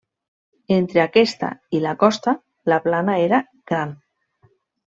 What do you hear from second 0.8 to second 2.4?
aquesta i la costa